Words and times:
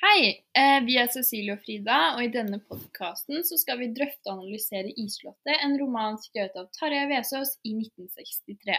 Hei, 0.00 0.44
eh, 0.56 0.78
vi 0.84 0.94
er 0.96 1.10
Cecilie 1.12 1.52
og 1.52 1.60
Frida, 1.60 1.96
og 2.14 2.22
i 2.24 2.30
denne 2.32 2.56
podkasten 2.64 3.42
skal 3.44 3.82
vi 3.82 3.90
drøfte 3.92 4.30
og 4.30 4.38
analysere 4.38 4.94
'Isslottet', 4.94 5.60
en 5.60 5.76
roman 5.76 6.16
skrevet 6.22 6.56
av 6.56 6.70
Tarjei 6.72 7.02
Vesaas 7.10 7.50
i 7.68 7.74
1963. 7.76 8.78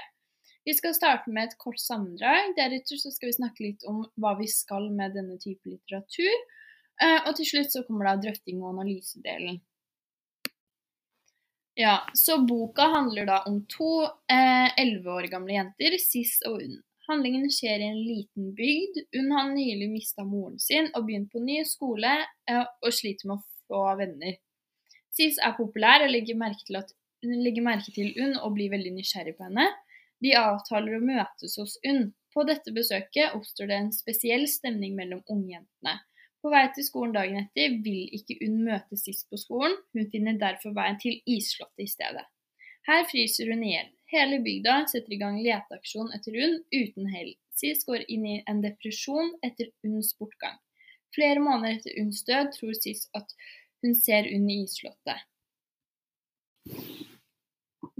Vi 0.65 0.73
skal 0.79 0.97
starte 0.97 1.29
med 1.29 1.51
et 1.51 1.57
kort 1.61 1.77
sammendrag, 1.77 2.55
deretter 2.57 2.97
skal 2.97 3.29
vi 3.29 3.37
snakke 3.37 3.67
litt 3.67 3.85
om 3.85 4.01
hva 4.17 4.33
vi 4.41 4.49
skal 4.49 4.89
med 4.89 5.13
denne 5.13 5.37
type 5.37 5.61
litteratur, 5.69 6.41
eh, 7.05 7.19
og 7.27 7.35
til 7.37 7.51
slutt 7.53 7.69
så 7.69 7.85
kommer 7.85 8.09
da 8.09 8.17
drøfting 8.25 8.63
og 8.63 8.73
analysedelen. 8.73 9.61
Ja, 11.77 11.99
så 12.17 12.41
boka 12.49 12.89
handler 12.97 13.29
da 13.29 13.43
om 13.45 13.61
to 13.69 14.07
elleve 14.25 15.05
eh, 15.05 15.17
år 15.19 15.29
gamle 15.37 15.53
jenter, 15.53 16.01
Sis 16.01 16.39
og 16.49 16.63
Unn. 16.65 16.81
Handlingen 17.11 17.49
skjer 17.51 17.81
i 17.81 17.89
en 17.91 17.99
liten 17.99 18.53
bygd. 18.55 19.01
Hun 19.17 19.31
har 19.35 19.49
nylig 19.51 19.89
mista 19.91 20.23
moren 20.23 20.59
sin 20.63 20.87
og 20.95 21.09
begynt 21.09 21.31
på 21.33 21.41
ny 21.43 21.57
skole 21.67 22.11
eh, 22.47 22.63
og 22.63 22.95
sliter 22.95 23.27
med 23.27 23.41
å 23.41 23.45
få 23.67 23.81
venner. 23.99 24.37
Sis 25.11 25.39
er 25.43 25.57
populær 25.57 26.05
og 26.05 26.13
legger 26.13 26.39
merke 26.39 26.63
til, 26.63 26.79
at, 26.79 26.93
legger 27.25 27.65
merke 27.65 27.91
til 27.91 28.13
Unn 28.23 28.37
og 28.39 28.55
blir 28.55 28.71
veldig 28.71 28.93
nysgjerrig 28.95 29.35
på 29.35 29.49
henne. 29.49 29.67
De 30.23 30.31
avtaler 30.39 30.95
å 30.95 31.03
møtes 31.03 31.57
hos 31.59 31.75
Unn. 31.89 32.13
På 32.31 32.45
dette 32.47 32.71
besøket 32.71 33.35
oppstår 33.35 33.67
det 33.67 33.79
en 33.81 33.91
spesiell 33.91 34.47
stemning 34.47 34.95
mellom 34.95 35.19
ungjentene. 35.27 35.97
På 36.41 36.49
vei 36.53 36.63
til 36.73 36.87
skolen 36.87 37.11
dagen 37.17 37.41
etter 37.43 37.75
vil 37.83 38.07
ikke 38.15 38.39
Unn 38.47 38.61
møte 38.69 38.97
Sis 38.97 39.25
på 39.27 39.37
skolen, 39.41 39.75
hun 39.91 40.07
finner 40.13 40.39
derfor 40.39 40.71
veien 40.77 40.95
til 41.01 41.19
Isslottet 41.27 41.83
i 41.83 41.91
stedet. 41.91 42.23
Her 42.87 43.03
fryser 43.11 43.51
hun 43.51 43.67
i 43.67 43.75
hjel. 43.75 43.91
Hele 44.11 44.41
bygda 44.43 44.73
setter 44.91 45.13
i 45.15 45.17
gang 45.21 45.37
leteaksjon 45.39 46.09
etter 46.15 46.35
Unn 46.45 46.57
uten 46.75 47.07
hell. 47.13 47.31
Sis 47.55 47.85
går 47.87 48.03
inn 48.11 48.25
i 48.27 48.37
en 48.51 48.59
depresjon 48.63 49.29
etter 49.47 49.69
Unns 49.87 50.11
bortgang. 50.19 50.57
Flere 51.15 51.39
måneder 51.43 51.77
etter 51.77 51.99
Unns 52.01 52.23
død 52.27 52.51
tror 52.57 52.75
Sis 52.75 53.05
at 53.15 53.31
hun 53.83 53.95
ser 53.95 54.27
Unn 54.35 54.49
i 54.51 54.57
isslottet. 54.65 55.23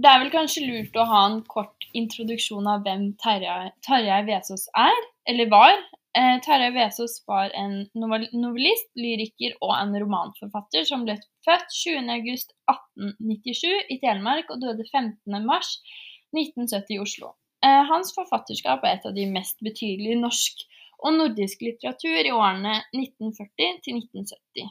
Det 0.02 0.10
er 0.10 0.20
vel 0.20 0.32
kanskje 0.34 0.66
lurt 0.66 0.96
å 0.98 1.08
ha 1.08 1.22
en 1.30 1.40
kort 1.48 1.88
introduksjon 1.96 2.68
av 2.68 2.84
hvem 2.84 3.08
Tarjei 3.22 4.20
Vesaas 4.28 4.68
er, 4.76 5.02
eller 5.32 5.48
var. 5.52 5.76
Eh, 6.12 6.40
Tarjei 6.44 6.74
Vesaas 6.74 7.22
var 7.26 7.50
en 7.56 7.86
novellist, 7.96 8.90
lyriker 9.00 9.54
og 9.64 9.70
en 9.78 9.94
romanforfatter 9.96 10.84
som 10.84 11.06
ble 11.06 11.14
født 11.46 11.70
20.8.1897 11.72 13.94
i 13.94 13.96
Telemark 14.02 14.50
og 14.52 14.60
døde 14.60 14.84
15.3.1970 14.90 16.92
i 16.92 16.98
Oslo. 17.00 17.32
Eh, 17.64 17.82
hans 17.88 18.12
forfatterskap 18.16 18.84
er 18.84 18.92
et 18.98 19.06
av 19.08 19.14
de 19.16 19.24
mest 19.30 19.56
betydelige 19.64 20.20
norsk 20.20 20.54
og 21.02 21.12
nordisk 21.16 21.62
litteratur 21.64 22.20
i 22.20 22.32
årene 22.34 22.74
1940 22.92 23.80
til 23.86 23.94
1970. 24.02 24.68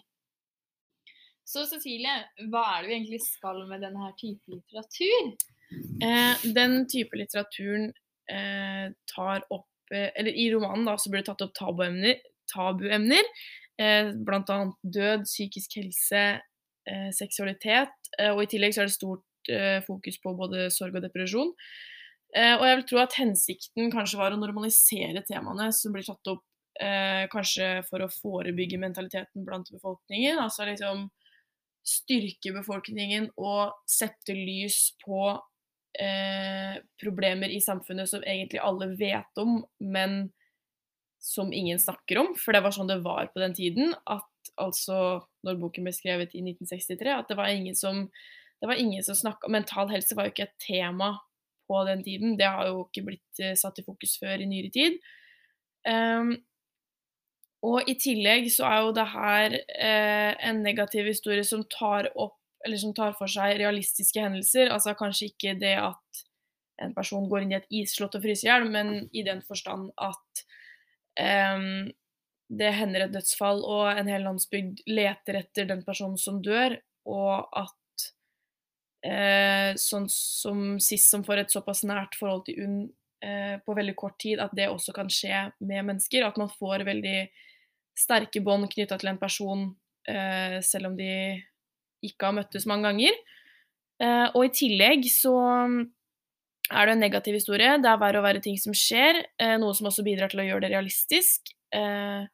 Så 1.52 1.60
Cecilie, 1.68 2.16
hva 2.52 2.64
er 2.76 2.82
det 2.84 2.90
vi 2.92 2.96
egentlig 3.00 3.22
skal 3.26 3.58
med 3.68 3.82
denne 3.84 4.02
her 4.06 4.14
type 4.20 4.52
litteratur? 4.54 5.22
Eh, 6.06 6.34
den 6.54 6.88
type 6.92 7.18
litteraturen 7.18 7.86
eh, 8.30 8.86
tar 9.10 9.40
opp 9.50 9.71
Eller 9.92 10.32
i 10.32 10.48
romanen 10.54 10.88
da, 10.88 10.98
så 10.98 11.12
blir 11.12 11.24
det 11.24 11.30
tatt 11.32 11.44
opp 11.46 11.56
tabuemner, 11.58 12.22
tabuemner 12.52 13.28
eh, 13.82 14.12
bl.a. 14.16 14.60
død, 14.84 15.26
psykisk 15.26 15.78
helse, 15.80 16.26
eh, 16.90 17.10
seksualitet. 17.16 17.94
Eh, 18.20 18.32
og 18.34 18.44
i 18.44 18.50
tillegg 18.52 18.76
så 18.76 18.84
er 18.84 18.92
det 18.92 18.98
stort 18.98 19.52
eh, 19.52 19.80
fokus 19.86 20.20
på 20.24 20.36
både 20.38 20.70
sorg 20.74 20.98
og 21.00 21.06
depresjon. 21.06 21.54
Eh, 22.36 22.56
og 22.56 22.66
jeg 22.68 22.80
vil 22.80 22.88
tro 22.92 23.02
at 23.04 23.18
hensikten 23.20 23.92
kanskje 23.94 24.22
var 24.22 24.36
å 24.36 24.40
normalisere 24.40 25.24
temaene 25.28 25.72
som 25.76 25.96
blir 25.96 26.06
tatt 26.08 26.32
opp, 26.32 26.46
eh, 26.80 27.26
kanskje 27.32 27.82
for 27.90 28.04
å 28.04 28.12
forebygge 28.12 28.80
mentaliteten 28.80 29.46
blant 29.48 29.72
befolkningen. 29.74 30.40
Altså 30.40 30.68
liksom 30.70 31.10
styrke 31.82 32.54
befolkningen 32.54 33.32
og 33.42 33.74
sette 33.90 34.36
lys 34.38 34.92
på 35.02 35.34
eh, 36.00 36.78
problemer 37.02 37.52
i 37.52 37.62
samfunnet 37.64 38.10
som 38.10 38.24
egentlig 38.24 38.62
alle 38.64 38.92
vet 39.00 39.42
om, 39.42 39.62
men 39.80 40.30
som 41.22 41.54
ingen 41.54 41.80
snakker 41.80 42.18
om. 42.18 42.36
For 42.38 42.56
det 42.56 42.64
var 42.66 42.74
sånn 42.76 42.90
det 42.90 43.02
var 43.06 43.30
på 43.34 43.42
den 43.44 43.56
tiden. 43.58 43.96
At 44.10 44.54
altså 44.62 45.22
når 45.46 45.60
boken 45.62 45.86
ble 45.86 45.94
skrevet 45.96 46.36
i 46.36 46.44
1963, 46.44 47.14
at 47.14 47.30
det 47.30 47.38
var 47.40 47.54
ingen 47.54 47.78
som 47.78 48.08
det 48.62 48.70
var 48.70 48.78
ingen 48.78 49.02
som 49.02 49.18
snakka 49.18 49.50
Mental 49.50 49.90
helse 49.90 50.14
var 50.14 50.28
jo 50.28 50.36
ikke 50.36 50.46
et 50.46 50.60
tema 50.62 51.16
på 51.70 51.82
den 51.88 52.04
tiden. 52.06 52.38
Det 52.38 52.46
har 52.46 52.68
jo 52.70 52.84
ikke 52.86 53.08
blitt 53.08 53.42
uh, 53.42 53.56
satt 53.58 53.80
i 53.82 53.86
fokus 53.86 54.18
før 54.22 54.44
i 54.44 54.50
nyere 54.50 54.70
tid. 54.74 55.00
Um, 55.88 56.36
og 57.66 57.90
i 57.90 57.96
tillegg 58.02 58.50
så 58.54 58.68
er 58.70 58.84
jo 58.86 58.94
det 58.98 59.08
her 59.14 59.56
uh, 59.58 60.32
en 60.50 60.62
negativ 60.66 61.10
historie 61.10 61.46
som 61.48 61.66
tar 61.74 62.12
opp 62.14 62.38
eller 62.66 62.78
som 62.82 62.94
tar 62.98 63.16
for 63.18 63.32
seg 63.32 63.58
realistiske 63.60 64.22
hendelser. 64.22 64.70
Altså 64.74 64.96
kanskje 64.98 65.32
ikke 65.32 65.56
det 65.60 65.76
at 65.82 66.22
en 66.82 66.94
person 66.98 67.28
går 67.30 67.44
inn 67.44 67.54
i 67.54 67.60
et 67.60 67.74
isslott 67.82 68.16
og 68.18 68.24
fryser 68.24 68.48
i 68.48 68.52
hjel, 68.52 68.70
men 68.74 68.94
i 69.14 69.24
den 69.26 69.42
forstand 69.46 69.92
at 70.02 70.46
um, 71.22 71.92
det 72.52 72.72
hender 72.76 73.06
et 73.06 73.14
dødsfall, 73.14 73.62
og 73.64 73.92
en 73.94 74.10
hel 74.12 74.26
landsbygd 74.28 74.82
leter 74.92 75.40
etter 75.40 75.70
den 75.70 75.86
personen 75.88 76.18
som 76.20 76.42
dør, 76.44 76.76
og 77.10 77.48
at 77.58 78.08
uh, 79.08 79.70
sånn 79.80 80.10
som 80.12 80.66
sist, 80.84 81.12
som 81.14 81.26
får 81.28 81.46
et 81.46 81.54
såpass 81.54 81.86
nært 81.88 82.18
forhold 82.20 82.46
til 82.50 82.64
UNN 82.66 82.82
uh, 83.24 83.56
på 83.64 83.78
veldig 83.78 83.96
kort 84.00 84.20
tid, 84.22 84.42
at 84.44 84.54
det 84.58 84.72
også 84.72 84.96
kan 84.96 85.12
skje 85.12 85.48
med 85.62 85.88
mennesker. 85.94 86.26
At 86.28 86.40
man 86.42 86.52
får 86.52 86.86
veldig 86.88 87.22
sterke 87.98 88.44
bånd 88.44 88.70
knytta 88.74 88.98
til 89.00 89.14
en 89.14 89.22
person, 89.22 89.70
uh, 90.10 90.58
selv 90.66 90.92
om 90.92 91.00
de 91.00 91.14
ikke 92.06 92.30
har 92.30 92.38
møttes 92.38 92.68
mange 92.70 92.90
ganger. 92.90 93.18
Eh, 94.02 94.28
og 94.34 94.46
i 94.48 94.54
tillegg 94.56 95.08
så 95.14 95.36
er 96.72 96.88
det 96.88 96.94
en 96.96 97.04
negativ 97.04 97.38
historie. 97.38 97.78
Det 97.82 97.90
er 97.90 98.02
verre 98.02 98.22
og 98.22 98.28
verre 98.28 98.44
ting 98.44 98.58
som 98.60 98.76
skjer, 98.76 99.24
eh, 99.40 99.58
noe 99.62 99.76
som 99.78 99.90
også 99.90 100.06
bidrar 100.06 100.32
til 100.32 100.44
å 100.44 100.48
gjøre 100.48 100.66
det 100.66 100.74
realistisk. 100.76 101.52
Eh, 101.76 102.30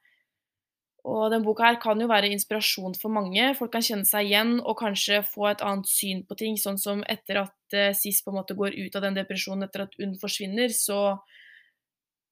og 1.07 1.31
denne 1.31 1.45
boka 1.45 1.63
her 1.63 1.79
kan 1.79 1.99
jo 2.01 2.09
være 2.09 2.29
inspirasjon 2.35 2.97
for 2.99 3.13
mange. 3.13 3.53
Folk 3.55 3.71
kan 3.71 3.85
kjenne 3.85 4.07
seg 4.07 4.27
igjen 4.27 4.57
og 4.59 4.75
kanskje 4.81 5.21
få 5.23 5.47
et 5.51 5.63
annet 5.63 5.87
syn 5.87 6.23
på 6.27 6.35
ting. 6.39 6.57
Sånn 6.59 6.79
som 6.81 7.03
etter 7.07 7.43
at 7.45 7.75
eh, 7.77 7.93
SIS 7.95 8.23
på 8.25 8.33
en 8.33 8.41
måte 8.41 8.57
går 8.57 8.75
ut 8.75 8.97
av 8.97 9.05
den 9.07 9.17
depresjonen 9.17 9.67
etter 9.67 9.85
at 9.85 9.95
UNN 10.01 10.17
forsvinner, 10.19 10.73
så 10.75 11.15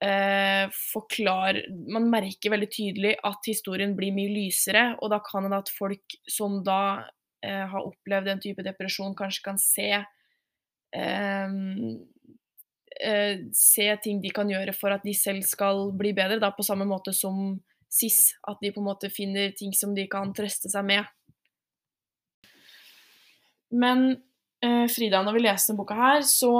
eh, 0.03 0.67
forklar 0.91 1.61
Man 1.87 2.09
merker 2.11 2.51
veldig 2.51 2.71
tydelig 2.73 3.15
at 3.23 3.47
historien 3.47 3.95
blir 3.95 4.15
mye 4.15 4.33
lysere, 4.33 4.89
og 4.99 5.13
da 5.13 5.21
kan 5.23 5.47
det 5.47 5.61
at 5.63 5.71
folk 5.77 6.19
som 6.27 6.59
da 6.67 7.05
uh, 7.43 7.65
har 7.71 7.87
opplevd 7.87 8.31
den 8.31 8.43
type 8.43 8.65
depresjon, 8.65 9.15
kanskje 9.17 9.45
kan 9.45 9.61
se 9.61 9.89
se 13.51 13.85
ting 13.99 14.21
de 14.23 14.29
kan 14.31 14.47
gjøre 14.47 14.71
for 14.71 14.93
at 14.95 15.03
de 15.03 15.11
selv 15.11 15.43
skal 15.43 15.89
bli 15.97 16.13
bedre, 16.15 16.39
da 16.39 16.53
på 16.55 16.63
samme 16.63 16.85
måte 16.87 17.11
som 17.11 17.57
SIS. 17.91 18.35
At 18.47 18.61
de 18.61 18.71
på 18.71 18.81
en 18.81 18.89
måte 18.89 19.11
finner 19.13 19.51
ting 19.57 19.73
som 19.75 19.95
de 19.95 20.07
kan 20.11 20.33
trøste 20.35 20.71
seg 20.71 20.85
med. 20.87 21.03
Men 23.75 24.07
eh, 24.63 24.85
Frida, 24.91 25.21
når 25.25 25.37
vi 25.37 25.43
leser 25.45 25.71
denne 25.71 25.81
boka 25.81 25.97
her, 25.97 26.25
så 26.27 26.53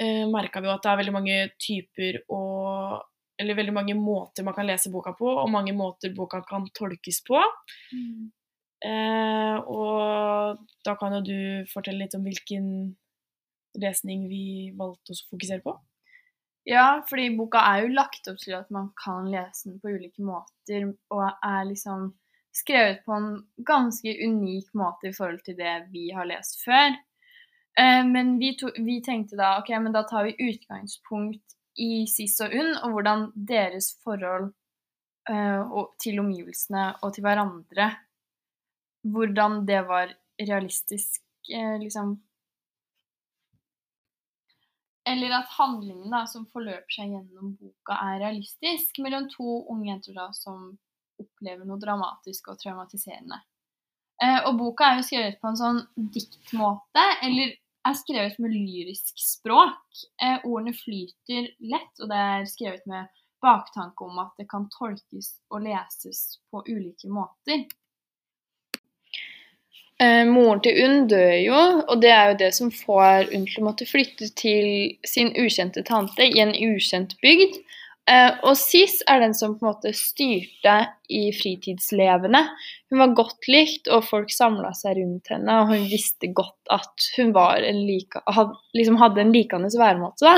eh, 0.00 0.24
merka 0.30 0.62
vi 0.62 0.70
jo 0.70 0.74
at 0.74 0.84
det 0.84 0.92
er 0.92 1.00
veldig 1.02 1.16
mange 1.20 1.40
typer 1.60 2.22
og 2.32 3.08
Eller 3.42 3.56
veldig 3.56 3.72
mange 3.74 3.94
måter 3.96 4.44
man 4.44 4.54
kan 4.54 4.66
lese 4.68 4.90
boka 4.92 5.14
på, 5.18 5.26
og 5.26 5.48
mange 5.50 5.72
måter 5.74 6.12
boka 6.14 6.42
kan 6.46 6.66
tolkes 6.76 7.22
på. 7.26 7.40
Mm. 7.90 8.28
Eh, 8.82 9.56
og 9.70 10.58
da 10.82 10.96
kan 10.98 11.14
jo 11.18 11.22
du 11.26 11.38
fortelle 11.70 12.02
litt 12.02 12.16
om 12.18 12.24
hvilken 12.26 12.66
lesning 13.82 14.26
vi 14.30 14.72
valgte 14.76 15.14
å 15.14 15.22
fokusere 15.30 15.62
på. 15.64 15.76
Ja, 16.68 17.02
fordi 17.08 17.30
boka 17.34 17.62
er 17.72 17.84
jo 17.84 17.94
lagt 17.96 18.28
opp 18.30 18.38
til 18.42 18.54
at 18.54 18.68
man 18.74 18.92
kan 18.98 19.30
lese 19.30 19.70
den 19.70 19.78
på 19.82 19.94
ulike 19.96 20.22
måter, 20.22 20.92
og 21.10 21.24
er 21.42 21.64
liksom 21.66 22.12
skrevet 22.54 23.00
på 23.06 23.16
en 23.16 23.30
ganske 23.66 24.12
unik 24.12 24.74
måte 24.76 25.08
i 25.08 25.16
forhold 25.16 25.40
til 25.46 25.56
det 25.58 25.78
vi 25.94 26.10
har 26.14 26.28
lest 26.28 26.60
før. 26.62 26.94
Eh, 27.80 28.02
men 28.06 28.36
vi, 28.42 28.52
to, 28.58 28.70
vi 28.84 29.00
tenkte 29.04 29.38
da 29.40 29.56
ok, 29.62 29.72
men 29.82 29.94
da 29.96 30.04
tar 30.08 30.28
vi 30.28 30.50
utgangspunkt 30.50 31.56
i 31.80 32.04
Sis 32.10 32.36
og 32.44 32.52
Unn, 32.52 32.74
og 32.84 32.96
hvordan 32.96 33.28
deres 33.48 33.94
forhold 34.04 34.50
uh, 35.30 35.84
til 36.02 36.20
omgivelsene 36.20 36.90
og 37.00 37.14
til 37.14 37.24
hverandre 37.24 37.86
Hvordan 39.02 39.64
det 39.66 39.80
var 39.88 40.12
realistisk, 40.38 41.22
uh, 41.50 41.78
liksom 41.82 42.20
eller 45.04 45.32
at 45.34 45.48
handlingen 45.58 46.12
da, 46.12 46.26
som 46.30 46.44
forløper 46.54 46.94
seg 46.94 47.10
gjennom 47.10 47.56
boka, 47.58 47.96
er 47.96 48.20
realistisk 48.22 49.00
mellom 49.02 49.26
to 49.32 49.64
unge 49.72 49.88
jenter 49.88 50.14
da, 50.14 50.28
som 50.36 50.76
opplever 51.22 51.66
noe 51.66 51.80
dramatisk 51.82 52.52
og 52.52 52.60
traumatiserende. 52.62 53.40
Eh, 54.22 54.38
og 54.46 54.54
boka 54.60 54.86
er 54.86 55.00
jo 55.00 55.08
skrevet 55.08 55.40
på 55.42 55.50
en 55.50 55.58
sånn 55.58 55.80
diktmåte, 56.14 57.06
eller 57.26 57.56
er 57.88 57.98
skrevet 57.98 58.38
med 58.42 58.54
lyrisk 58.54 59.18
språk. 59.18 59.82
Eh, 60.22 60.38
ordene 60.46 60.74
flyter 60.76 61.50
lett, 61.66 61.92
og 61.98 62.12
det 62.12 62.22
er 62.28 62.48
skrevet 62.50 62.86
med 62.90 63.10
baktanke 63.42 64.06
om 64.06 64.20
at 64.22 64.36
det 64.38 64.46
kan 64.52 64.68
tolkes 64.70 65.34
og 65.50 65.64
leses 65.66 66.38
på 66.52 66.62
ulike 66.68 67.10
måter. 67.10 67.66
Eh, 70.02 70.22
moren 70.26 70.62
til 70.64 70.78
Unn 70.82 71.04
dør 71.10 71.34
jo, 71.38 71.58
og 71.86 72.00
det 72.02 72.10
er 72.10 72.32
jo 72.32 72.38
det 72.40 72.50
som 72.56 72.72
får 72.74 73.30
Unn 73.36 73.44
til 73.46 73.62
å 73.62 73.68
måtte 73.68 73.86
flytte 73.86 74.32
til 74.38 74.96
sin 75.06 75.30
ukjente 75.38 75.84
tante 75.86 76.26
i 76.26 76.42
en 76.42 76.54
ukjent 76.56 77.14
bygd. 77.22 77.60
Eh, 78.10 78.32
og 78.42 78.56
Sis 78.58 78.96
er 79.06 79.20
den 79.22 79.34
som 79.38 79.54
på 79.54 79.62
en 79.62 79.70
måte 79.70 79.92
styrte 79.94 80.74
i 81.12 81.28
fritidslevene. 81.36 82.40
Hun 82.90 83.02
var 83.04 83.14
godt 83.20 83.46
likt, 83.52 83.86
og 83.94 84.08
folk 84.08 84.32
samla 84.34 84.72
seg 84.74 84.98
rundt 84.98 85.30
henne, 85.30 85.60
og 85.60 85.70
hun 85.70 85.86
visste 85.86 86.32
godt 86.34 86.72
at 86.74 87.06
hun 87.16 87.30
like, 87.86 88.24
had, 88.26 88.56
liksom 88.74 88.98
hadde 88.98 89.22
en 89.22 89.34
likende 89.36 89.70
væremåte. 89.70 90.34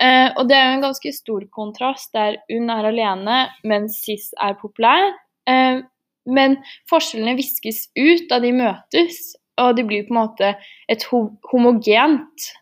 Eh, 0.00 0.30
og 0.32 0.48
det 0.48 0.56
er 0.56 0.70
jo 0.70 0.78
en 0.78 0.86
ganske 0.88 1.12
stor 1.12 1.44
kontrast 1.52 2.14
der 2.16 2.40
Unn 2.48 2.72
er 2.72 2.88
alene, 2.88 3.42
mens 3.68 4.00
Sis 4.06 4.30
er 4.40 4.56
populær. 4.56 5.12
Eh, 5.44 5.82
men 6.26 6.58
forskjellene 6.90 7.36
viskes 7.38 7.86
ut 7.98 8.28
da 8.30 8.40
de 8.42 8.52
møtes, 8.56 9.34
og 9.60 9.76
de 9.76 9.84
blir 9.86 10.06
på 10.06 10.14
en 10.14 10.20
måte 10.22 10.54
et 10.90 11.06
homogent 11.52 12.52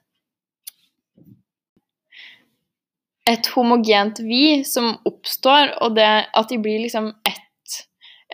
Et 3.30 3.46
homogent 3.54 4.18
vi 4.26 4.64
som 4.66 4.88
oppstår, 5.06 5.76
og 5.84 5.94
det 5.94 6.08
at 6.34 6.48
de 6.50 6.56
blir 6.58 6.80
liksom 6.82 7.12
ett. 7.28 7.76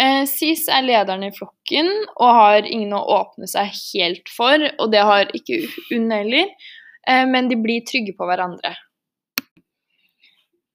Eh, 0.00 0.22
Sis 0.30 0.62
er 0.72 0.86
lederen 0.86 1.26
i 1.26 1.32
flokken 1.36 1.90
og 2.14 2.30
har 2.38 2.68
ingen 2.68 2.94
å 2.96 3.02
åpne 3.18 3.48
seg 3.50 3.74
helt 3.74 4.32
for, 4.32 4.62
og 4.78 4.94
det 4.94 5.02
har 5.04 5.28
ikke 5.36 5.58
Unn 5.98 6.08
heller, 6.14 6.48
eh, 7.08 7.26
men 7.28 7.50
de 7.50 7.60
blir 7.60 7.84
trygge 7.84 8.16
på 8.16 8.28
hverandre. 8.30 8.72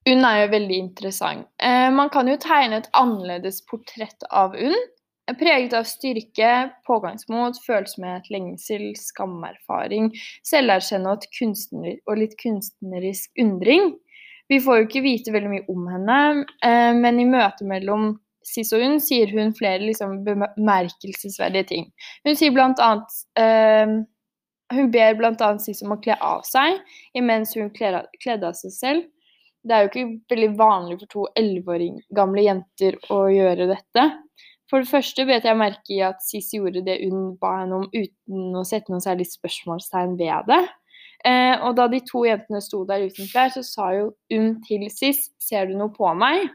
Unn 0.09 0.25
er 0.25 0.39
jo 0.41 0.47
veldig 0.55 0.77
interessant. 0.81 1.45
Eh, 1.61 1.89
man 1.93 2.09
kan 2.09 2.29
jo 2.29 2.37
tegne 2.41 2.79
et 2.81 2.89
annerledes 2.97 3.61
portrett 3.69 4.25
av 4.29 4.55
Unn. 4.57 4.77
Preget 5.37 5.75
av 5.77 5.85
styrke, 5.87 6.71
pågangsmot, 6.89 7.59
følsomhet, 7.63 8.25
lengsel, 8.33 8.89
skamerfaring, 8.99 10.09
selverkjenne 10.47 11.13
og 11.13 12.17
litt 12.17 12.33
kunstnerisk 12.41 13.39
undring. 13.39 13.93
Vi 14.51 14.59
får 14.59 14.81
jo 14.81 14.87
ikke 14.89 15.03
vite 15.05 15.31
veldig 15.31 15.53
mye 15.53 15.67
om 15.71 15.85
henne, 15.87 16.17
eh, 16.65 16.91
men 16.97 17.21
i 17.21 17.29
møtet 17.29 17.63
mellom 17.69 18.15
Sis 18.43 18.73
og 18.73 18.81
Unn 18.81 18.97
sier 18.99 19.29
hun 19.31 19.53
flere 19.53 19.85
liksom, 19.85 20.23
bemerkelsesverdige 20.25 21.69
ting. 21.69 21.87
Hun 22.25 22.35
sier 22.35 22.51
blant 22.55 22.81
annet 22.81 23.21
eh, 23.37 24.01
Hun 24.71 24.87
ber 24.91 25.17
bl.a. 25.19 25.47
Sis 25.61 25.83
om 25.85 25.93
å 25.93 26.01
kle 26.01 26.15
av 26.23 26.45
seg 26.47 26.79
imens 27.13 27.53
hun 27.59 27.69
kledde 27.75 28.47
av 28.47 28.55
seg 28.57 28.71
selv 28.71 29.09
det 29.63 29.75
er 29.75 29.83
jo 29.83 29.89
ikke 29.91 30.33
veldig 30.33 30.51
vanlig 30.57 30.97
for 30.99 31.11
to 31.11 31.23
elleveåring 31.37 31.99
år 31.99 32.17
gamle 32.17 32.45
jenter 32.45 32.97
å 33.13 33.23
gjøre 33.31 33.69
dette. 33.69 34.05
For 34.71 34.81
det 34.81 34.89
første 34.89 35.25
bet 35.27 35.45
jeg 35.45 35.59
merke 35.59 35.93
i 35.93 35.99
at 36.07 36.21
Sis 36.23 36.53
gjorde 36.55 36.83
det 36.85 37.01
hun 37.03 37.33
ba 37.41 37.57
henne 37.59 37.81
om 37.81 37.89
uten 37.91 38.55
å 38.55 38.63
sette 38.67 38.93
noen 38.93 39.03
særlig 39.03 39.27
spørsmålstegn 39.33 40.15
ved 40.19 40.47
det. 40.47 40.61
Eh, 41.27 41.53
og 41.61 41.75
da 41.77 41.85
de 41.91 41.99
to 42.07 42.23
jentene 42.25 42.61
sto 42.63 42.81
der 42.89 43.03
uten 43.05 43.27
klær, 43.29 43.51
så 43.53 43.61
sa 43.67 43.91
jo 43.93 44.11
hun 44.31 44.55
til 44.65 44.87
Sis 44.89 45.29
'Ser 45.37 45.67
du 45.67 45.75
noe 45.77 45.93
på 45.93 46.07
meg?' 46.17 46.49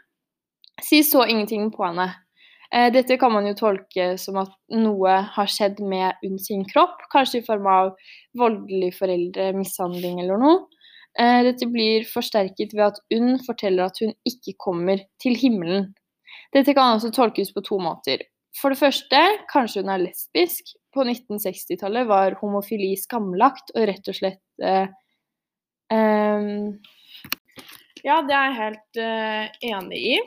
Sis 0.82 1.12
så 1.12 1.26
ingenting 1.28 1.70
på 1.70 1.84
henne. 1.86 2.08
Eh, 2.72 2.90
dette 2.92 3.16
kan 3.16 3.32
man 3.32 3.46
jo 3.46 3.54
tolke 3.54 4.18
som 4.18 4.40
at 4.42 4.52
noe 4.74 5.20
har 5.36 5.46
skjedd 5.46 5.78
med 5.80 6.18
hun 6.24 6.38
sin 6.38 6.64
kropp, 6.64 7.06
kanskje 7.12 7.40
i 7.40 7.46
form 7.46 7.66
av 7.70 7.92
voldelig 8.36 8.92
foreldremishandling 8.98 10.20
eller 10.20 10.40
noe. 10.42 10.58
Eh, 11.16 11.42
dette 11.46 11.68
blir 11.72 12.04
forsterket 12.10 12.74
ved 12.76 12.90
at 12.90 12.98
Unn 13.16 13.38
forteller 13.44 13.88
at 13.88 14.00
hun 14.02 14.12
ikke 14.28 14.52
kommer 14.60 15.00
til 15.22 15.36
himmelen. 15.40 15.94
Dette 16.52 16.74
kan 16.76 16.96
altså 16.96 17.10
tolkes 17.14 17.54
på 17.54 17.64
to 17.64 17.78
måter. 17.80 18.24
For 18.56 18.72
det 18.72 18.80
første, 18.80 19.20
kanskje 19.50 19.82
hun 19.82 19.92
er 19.92 20.04
lesbisk. 20.04 20.74
På 20.94 21.04
1960-tallet 21.04 22.08
var 22.08 22.38
homofili 22.40 22.94
skamlagt 23.00 23.72
og 23.74 23.88
rett 23.90 24.12
og 24.12 24.16
slett 24.16 24.64
eh, 24.64 24.88
um... 25.92 26.76
Ja, 28.04 28.20
det 28.22 28.36
er 28.36 28.44
jeg 28.44 28.58
helt 28.60 28.98
uh, 29.02 29.62
enig 29.66 30.00
i. 30.12 30.18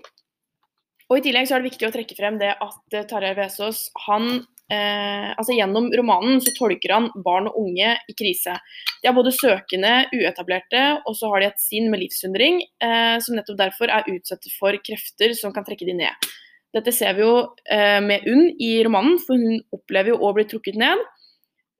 Og 1.09 1.19
I 1.19 1.23
tillegg 1.23 1.47
så 1.47 1.55
er 1.55 1.61
det 1.61 1.69
viktig 1.69 1.87
å 1.87 1.93
trekke 1.93 2.17
frem 2.17 2.39
det 2.41 2.49
at 2.51 2.95
uh, 2.97 3.05
Tarjei 3.07 3.37
Vesaas 3.37 3.85
han 4.07 4.41
eh, 4.73 5.29
altså 5.33 5.55
Gjennom 5.57 5.89
romanen 5.97 6.39
så 6.43 6.53
tolker 6.57 6.93
han 6.95 7.09
barn 7.25 7.49
og 7.49 7.57
unge 7.63 7.93
i 8.09 8.15
krise. 8.17 8.55
De 9.01 9.09
er 9.09 9.15
både 9.17 9.33
søkende, 9.35 9.93
uetablerte, 10.15 10.83
og 11.03 11.17
så 11.17 11.31
har 11.33 11.43
de 11.43 11.49
et 11.51 11.63
sinn 11.63 11.89
med 11.91 12.03
livsundring, 12.03 12.61
eh, 12.83 13.15
som 13.23 13.37
nettopp 13.37 13.59
derfor 13.59 13.93
er 13.93 14.09
utsatt 14.13 14.45
for 14.57 14.77
krefter 14.85 15.35
som 15.37 15.55
kan 15.55 15.67
trekke 15.67 15.87
de 15.89 15.97
ned. 16.01 16.29
Dette 16.75 16.93
ser 16.93 17.15
vi 17.17 17.25
jo 17.25 17.33
eh, 17.65 17.97
med 18.05 18.27
Unn 18.29 18.51
i 18.61 18.75
romanen, 18.85 19.17
for 19.23 19.41
hun 19.41 19.57
opplever 19.73 20.13
jo 20.13 20.19
å 20.21 20.33
bli 20.37 20.45
trukket 20.49 20.77
ned. 20.77 21.01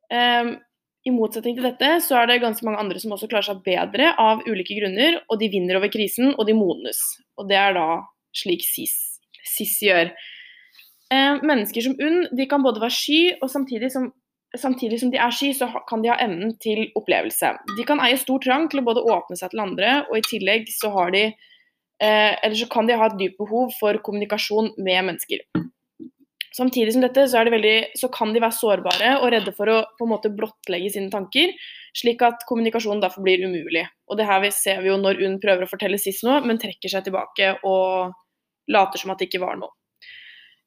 Eh, 0.10 0.56
I 1.06 1.14
motsetning 1.14 1.60
til 1.60 1.68
dette 1.70 1.92
så 2.06 2.18
er 2.20 2.30
det 2.30 2.42
ganske 2.44 2.66
mange 2.66 2.82
andre 2.82 3.02
som 3.02 3.14
også 3.16 3.30
klarer 3.30 3.52
seg 3.52 3.62
bedre 3.66 4.16
av 4.20 4.42
ulike 4.50 4.78
grunner, 4.80 5.22
og 5.30 5.42
de 5.42 5.52
vinner 5.54 5.78
over 5.78 5.94
krisen, 5.94 6.34
og 6.36 6.50
de 6.50 6.58
modnes. 6.58 7.04
Og 7.38 7.48
det 7.52 7.60
er 7.62 7.78
da 7.78 7.88
slik 8.36 8.66
SIS, 8.66 8.98
SIS 9.46 9.78
gjør. 9.86 10.12
Eh, 11.14 11.36
mennesker 11.42 11.82
som 11.82 11.96
Unn 11.98 12.28
de 12.38 12.46
kan 12.50 12.62
både 12.62 12.82
være 12.84 12.94
sky, 12.94 13.22
og 13.42 13.50
samtidig 13.50 13.90
som, 13.94 14.12
samtidig 14.54 15.00
som 15.02 15.10
de 15.14 15.18
er 15.18 15.34
sky, 15.34 15.52
så 15.58 15.70
kan 15.90 16.04
de 16.04 16.12
ha 16.12 16.20
evnen 16.22 16.54
til 16.62 16.84
opplevelse. 17.00 17.56
De 17.80 17.86
kan 17.88 18.02
eie 18.06 18.20
stor 18.22 18.42
trang 18.46 18.68
til 18.70 18.84
å 18.84 18.86
både 18.86 19.06
åpne 19.10 19.40
seg 19.40 19.54
til 19.54 19.64
andre, 19.64 20.04
og 20.10 20.20
i 20.20 20.28
tillegg 20.28 20.70
så 20.74 20.94
har 20.94 21.16
de 21.16 21.26
eh, 21.30 22.34
Eller 22.44 22.56
så 22.56 22.70
kan 22.70 22.88
de 22.88 22.98
ha 23.00 23.10
et 23.10 23.18
dypt 23.18 23.42
behov 23.42 23.74
for 23.80 23.98
kommunikasjon 24.06 24.76
med 24.78 25.10
mennesker. 25.10 25.42
Samtidig 26.60 26.94
som 26.94 27.02
dette, 27.02 27.26
så, 27.30 27.42
veldig, 27.42 27.76
så, 27.98 28.10
kan 28.14 28.34
de 28.34 28.42
være 28.42 28.58
sårbare 28.58 29.12
og 29.22 29.30
redde 29.34 29.54
for 29.56 29.70
å 29.72 29.82
på 29.98 30.06
en 30.06 30.12
måte 30.12 30.32
blottlegge 30.34 30.92
sine 30.94 31.10
tanker, 31.14 31.54
slik 31.96 32.22
at 32.26 32.46
kommunikasjonen 32.50 33.02
derfor 33.02 33.26
blir 33.26 33.46
umulig. 33.46 33.86
Og 34.10 34.20
det 34.20 34.28
her 34.30 34.46
ser 34.54 34.82
vi 34.84 34.92
jo 34.92 34.98
når 35.00 35.24
Unn 35.26 35.38
prøver 35.42 35.66
å 35.66 35.72
fortelle 35.72 36.02
sist 36.02 36.26
noe, 36.28 36.42
men 36.46 36.62
trekker 36.62 36.92
seg 36.92 37.06
tilbake 37.06 37.54
og 37.64 38.16
later 38.70 39.02
som 39.02 39.14
at 39.14 39.22
det 39.22 39.30
ikke 39.30 39.46
var 39.46 39.62
noe. 39.62 39.79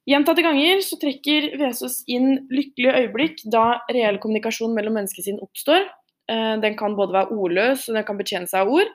Gjentatte 0.08 0.42
ganger 0.42 0.80
så 0.82 0.98
trekker 0.98 1.52
Vesaas 1.60 2.00
inn 2.10 2.48
lykkelige 2.50 3.04
øyeblikk 3.04 3.42
da 3.54 3.82
reell 3.92 4.18
kommunikasjon 4.22 4.74
mellom 4.74 4.96
menneskesinn 4.98 5.38
oppstår. 5.44 5.86
Eh, 6.30 6.54
den 6.62 6.76
kan 6.78 6.96
både 6.98 7.14
være 7.14 7.36
ordløs 7.36 7.86
og 7.88 7.98
den 7.98 8.06
kan 8.08 8.18
betjene 8.18 8.50
seg 8.50 8.64
av 8.64 8.72
ord. 8.80 8.90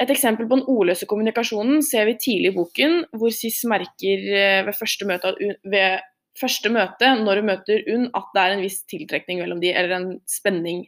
Et 0.00 0.10
eksempel 0.12 0.48
på 0.48 0.58
den 0.58 0.68
ordløse 0.68 1.08
kommunikasjonen 1.08 1.82
ser 1.84 2.08
vi 2.08 2.18
tidlig 2.20 2.52
i 2.52 2.56
boken, 2.56 2.98
hvor 3.16 3.32
Siss 3.32 3.62
merker 3.68 4.28
eh, 4.28 4.60
ved 4.66 4.76
første 4.76 5.08
møte, 5.08 5.32
ved 5.68 6.04
første 6.40 6.72
møte 6.72 7.14
når 7.20 7.40
hun 7.40 7.48
møter 7.48 7.88
Unn, 7.92 8.06
at 8.16 8.30
det 8.34 8.44
er 8.44 8.54
en 8.54 8.64
viss 8.64 8.80
tiltrekning 8.88 9.42
mellom 9.42 9.60
de, 9.62 9.72
eller 9.72 9.96
en 9.98 10.08
spenning. 10.28 10.86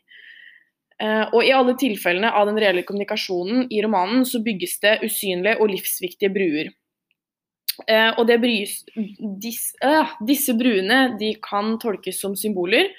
Eh, 1.03 1.25
og 1.33 1.41
I 1.41 1.53
alle 1.57 1.77
tilfellene 1.81 2.33
av 2.37 2.49
den 2.49 2.61
reelle 2.61 2.85
kommunikasjonen 2.87 3.69
i 3.73 3.83
romanen 3.85 4.25
så 4.29 4.45
bygges 4.45 4.79
det 4.85 4.99
usynlige 5.05 5.57
og 5.61 5.73
livsviktige 5.73 6.33
bruer. 6.35 6.73
Eh, 7.89 8.11
og 8.19 8.31
brys, 8.41 8.83
dis, 9.41 9.73
øh, 9.85 10.15
disse 10.27 10.55
bruene 10.59 11.17
de 11.21 11.35
kan 11.43 11.77
tolkes 11.83 12.21
som 12.23 12.37
symboler. 12.39 12.93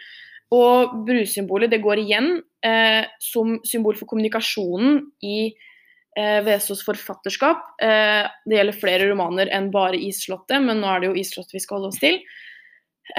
Og 0.54 1.06
brusymbolet 1.08 1.72
det 1.72 1.82
går 1.84 2.04
igjen 2.04 2.36
eh, 2.64 3.06
som 3.20 3.58
symbol 3.66 3.98
for 3.98 4.10
kommunikasjonen 4.10 5.08
i 5.24 5.54
Vesaas 6.16 6.80
forfatterskap. 6.88 7.74
Det 7.76 8.56
gjelder 8.56 8.78
flere 8.80 9.08
romaner 9.10 9.50
enn 9.52 9.66
bare 9.68 9.98
'Isslottet', 10.00 10.64
men 10.64 10.80
nå 10.80 10.88
er 10.88 11.02
det 11.02 11.10
jo 11.10 11.18
'Isslottet' 11.20 11.58
vi 11.58 11.60
skal 11.60 11.76
holde 11.76 11.90
oss 11.92 12.00
til. 12.00 12.22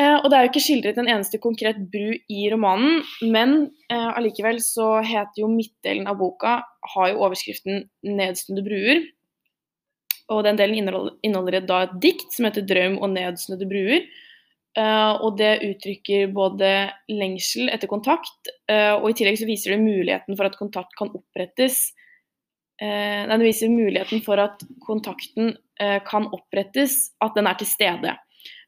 Og 0.01 0.31
Det 0.31 0.33
er 0.33 0.47
jo 0.47 0.49
ikke 0.49 0.63
skildret 0.65 0.97
en 0.97 1.11
eneste 1.13 1.37
konkret 1.37 1.77
bru 1.93 2.17
i 2.17 2.49
romanen, 2.49 3.03
men 3.21 3.69
allikevel 3.93 4.63
så 4.65 5.05
heter 5.05 5.43
jo 5.45 5.53
midtdelen 5.53 6.09
av 6.09 6.17
boka 6.17 6.63
har 6.97 7.13
jo 7.13 7.21
overskriften 7.21 7.85
'Nedstående 8.01 8.65
bruer'. 8.65 9.05
Og 10.33 10.43
den 10.43 10.59
delen 10.59 10.91
inneholder, 11.23 11.61
da 11.63 11.83
et 11.85 11.99
dikt 12.03 12.33
som 12.35 12.49
heter 12.49 12.65
'Drøm 12.67 12.99
og 12.99 13.13
nedsnødde 13.15 13.69
bruer'. 13.71 14.07
Uh, 14.77 15.15
og 15.25 15.39
det 15.41 15.55
uttrykker 15.65 16.35
både 16.37 16.71
lengsel 17.09 17.71
etter 17.73 17.89
kontakt, 17.89 18.51
uh, 18.69 18.99
og 18.99 19.09
i 19.09 19.15
tillegg 19.17 19.39
så 19.41 19.49
viser 19.49 19.73
det 19.73 19.81
muligheten 19.81 20.37
for 20.37 20.51
at 20.51 20.59
kontakt 20.59 20.93
kan 20.99 21.09
opprettes 21.17 21.79
uh, 22.83 23.23
Nei, 23.25 23.39
det 23.39 23.47
viser 23.47 23.73
muligheten 23.73 24.21
for 24.27 24.43
at 24.43 24.61
kontakten 24.85 25.55
kan 25.77 26.25
opprettes, 26.33 27.11
at 27.21 27.35
den 27.37 27.45
er 27.45 27.57
til 27.61 27.69
stede. 27.69 28.15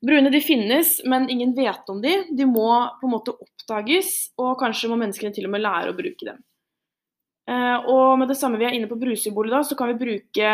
Bruene 0.04 0.28
de 0.28 0.42
finnes, 0.44 0.90
men 1.08 1.24
ingen 1.32 1.54
vet 1.56 1.88
om 1.88 2.02
de. 2.02 2.10
De 2.36 2.44
må 2.44 2.66
på 3.00 3.08
en 3.08 3.14
måte 3.14 3.32
oppdages, 3.32 4.10
og 4.36 4.58
kanskje 4.60 4.90
må 4.92 4.98
menneskene 5.00 5.32
til 5.32 5.48
og 5.48 5.54
med 5.54 5.62
lære 5.64 5.94
å 5.94 5.96
bruke 5.96 6.28
dem. 6.28 6.42
og 7.88 8.18
med 8.20 8.28
det 8.28 8.36
samme 8.36 8.60
vi 8.60 8.68
er 8.68 8.76
inne 8.76 8.90
på 8.90 9.00
brusymbolet, 9.00 9.54
da, 9.56 9.62
så 9.64 9.78
kan 9.78 9.88
vi 9.88 9.96
bruke 10.02 10.52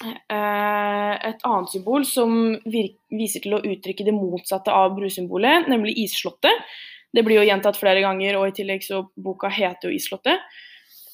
et 0.00 1.42
annet 1.44 1.72
symbol 1.72 2.06
som 2.08 2.32
viser 2.64 3.42
til 3.44 3.56
å 3.56 3.60
uttrykke 3.60 4.06
det 4.06 4.14
motsatte 4.16 4.72
av 4.72 4.94
brusymbolet, 4.96 5.68
nemlig 5.68 5.92
isslottet. 6.06 6.64
Det 7.12 7.24
blir 7.26 7.40
jo 7.40 7.46
gjentatt 7.48 7.78
flere 7.78 8.02
ganger, 8.04 8.38
og 8.38 8.50
i 8.50 8.56
tillegg 8.60 8.84
så 8.86 9.02
boka 9.18 9.50
heter 9.50 9.90
jo 9.90 9.96
'Isslottet'. 9.96 10.38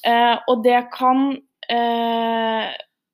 Eh, 0.05 0.35
og 0.47 0.63
det 0.63 0.79
kan 0.93 1.31
eh, 1.69 2.67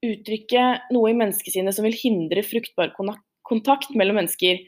uttrykke 0.04 0.64
noe 0.94 1.12
i 1.12 1.18
menneskesinnet 1.18 1.76
som 1.76 1.88
vil 1.88 1.96
hindre 1.96 2.44
fruktbar 2.46 2.92
kontakt 2.94 3.96
mellom 3.96 4.20
mennesker, 4.20 4.60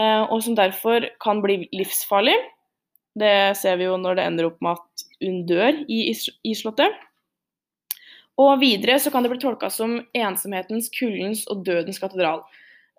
eh, 0.00 0.22
og 0.26 0.42
som 0.42 0.58
derfor 0.58 1.06
kan 1.22 1.40
bli 1.44 1.68
livsfarlig. 1.72 2.36
Det 3.18 3.56
ser 3.60 3.78
vi 3.78 3.86
jo 3.86 3.96
når 4.00 4.18
det 4.18 4.26
ender 4.26 4.48
opp 4.50 4.60
med 4.64 4.80
at 4.80 5.06
hun 5.22 5.42
dør 5.46 5.84
i 5.86 6.10
is- 6.10 6.32
isslottet. 6.44 6.92
Og 8.42 8.58
videre 8.62 8.98
så 8.98 9.12
kan 9.12 9.24
det 9.24 9.30
bli 9.32 9.40
tolka 9.42 9.70
som 9.70 10.00
ensomhetens, 10.16 10.90
kuldens 10.96 11.44
og 11.52 11.62
dødens 11.66 12.00
katedral. 12.02 12.42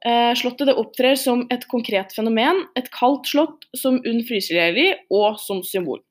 Eh, 0.04 0.32
slottet 0.36 0.70
det 0.70 0.78
opptrer 0.80 1.16
som 1.20 1.46
et 1.54 1.64
konkret 1.72 2.14
fenomen, 2.16 2.66
et 2.80 2.90
kaldt 2.94 3.30
slott 3.32 3.68
som 3.76 4.02
UNN 4.04 4.26
fryser 4.28 4.80
i 4.80 4.90
og 5.12 5.40
som 5.42 5.64
symbol. 5.66 6.02